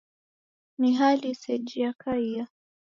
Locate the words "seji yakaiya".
1.35-2.47